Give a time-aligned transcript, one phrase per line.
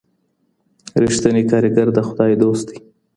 [1.03, 2.77] رښتنی کارګر د خدای دوست دی.